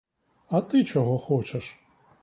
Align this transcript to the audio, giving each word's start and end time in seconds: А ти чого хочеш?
А 0.49 0.61
ти 0.61 0.83
чого 0.83 1.17
хочеш? 1.17 1.79